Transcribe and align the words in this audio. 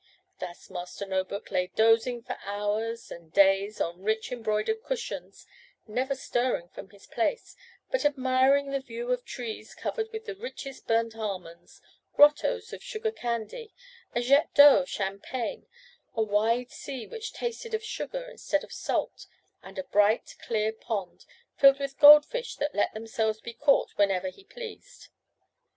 Thus 0.39 0.71
Master 0.71 1.05
No 1.05 1.23
book 1.23 1.51
lay 1.51 1.67
dozing 1.67 2.23
for 2.23 2.35
hours 2.41 3.11
and 3.11 3.31
days 3.31 3.79
on 3.79 4.01
rich 4.01 4.31
embroidered 4.31 4.81
cushions, 4.81 5.45
never 5.85 6.15
stirring 6.15 6.69
from 6.69 6.89
his 6.89 7.05
place, 7.05 7.55
but 7.91 8.03
admiring 8.03 8.71
the 8.71 8.79
view 8.79 9.11
of 9.11 9.23
trees 9.23 9.75
covered 9.75 10.11
with 10.11 10.25
the 10.25 10.33
richest 10.33 10.87
burnt 10.87 11.15
almonds, 11.15 11.83
grottoes 12.15 12.73
of 12.73 12.81
sugar 12.83 13.11
candy, 13.11 13.75
a 14.15 14.21
jet 14.21 14.51
d'eau 14.55 14.79
of 14.79 14.89
champagne, 14.89 15.67
a 16.15 16.23
wide 16.23 16.71
sea 16.71 17.05
which 17.05 17.31
tasted 17.31 17.75
of 17.75 17.83
sugar 17.83 18.27
instead 18.27 18.63
of 18.63 18.73
salt, 18.73 19.27
and 19.61 19.77
a 19.77 19.83
bright, 19.83 20.35
clear 20.41 20.73
pond, 20.73 21.27
filled 21.57 21.77
with 21.79 21.99
gold 21.99 22.25
fish 22.25 22.55
that 22.55 22.73
let 22.73 22.91
themselves 22.95 23.39
be 23.39 23.53
caught 23.53 23.91
whenever 23.97 24.29
he 24.29 24.43
pleased. 24.43 25.09